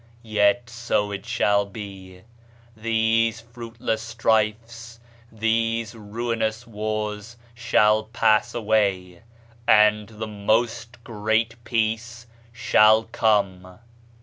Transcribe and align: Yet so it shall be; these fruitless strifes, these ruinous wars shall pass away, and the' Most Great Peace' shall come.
Yet 0.23 0.67
so 0.67 1.11
it 1.11 1.27
shall 1.27 1.63
be; 1.63 2.23
these 2.75 3.39
fruitless 3.39 4.01
strifes, 4.01 4.99
these 5.31 5.93
ruinous 5.93 6.65
wars 6.65 7.37
shall 7.53 8.05
pass 8.05 8.55
away, 8.55 9.21
and 9.67 10.07
the' 10.09 10.25
Most 10.47 11.03
Great 11.03 11.63
Peace' 11.65 12.25
shall 12.65 13.03
come. 13.11 13.77